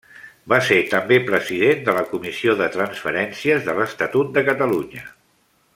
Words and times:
Va 0.53 0.57
ser 0.69 0.77
també 0.93 1.19
president 1.27 1.83
de 1.89 1.95
la 1.97 2.03
Comissió 2.15 2.57
de 2.63 2.71
Transferències 2.77 3.69
de 3.69 3.77
l'Estatut 3.81 4.33
de 4.39 4.49
Catalunya. 4.53 5.05